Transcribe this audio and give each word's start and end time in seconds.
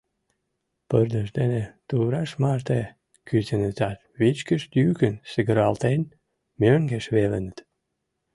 —пырдыж 0.89 1.27
дене 1.39 1.63
тувраш 1.87 2.31
марте 2.41 2.81
кӱзенытат, 3.27 3.97
вичкыж 4.19 4.61
йӱкын 4.77 5.15
сигыралтен, 5.31 6.01
мӧҥгеш 6.59 7.05
велыныт. 7.15 7.57